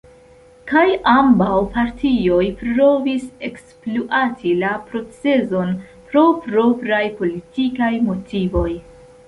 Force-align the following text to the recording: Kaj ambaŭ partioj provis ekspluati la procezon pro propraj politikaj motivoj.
Kaj 0.69 0.85
ambaŭ 1.09 1.57
partioj 1.75 2.39
provis 2.61 3.27
ekspluati 3.51 4.55
la 4.63 4.73
procezon 4.89 5.77
pro 6.09 6.27
propraj 6.49 7.03
politikaj 7.23 7.95
motivoj. 8.11 8.69